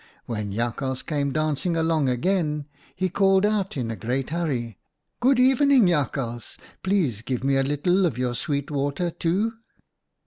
[0.25, 2.65] When Jakhals came dancing along again,
[2.95, 4.75] he called out in a great hurry, ■
[5.19, 6.57] Good evening, Jakhals!
[6.81, 9.53] Please give me a little of your sweet water, too!'